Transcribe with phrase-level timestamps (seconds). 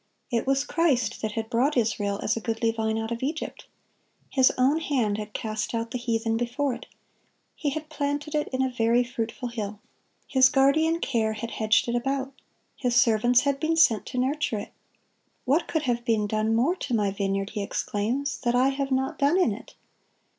[0.31, 3.67] It was Christ that had brought Israel as a goodly vine out of Egypt.(13)
[4.31, 6.87] His own hand had cast out the heathen before it.
[7.55, 9.79] He had planted it "in a very fruitful hill."(14)
[10.27, 12.33] His guardian care had hedged it about.
[12.75, 14.73] His servants had been sent to nurture it.
[15.45, 19.19] "What could have been done more to My vineyard," He exclaims, "that I have not
[19.19, 19.75] done in it?"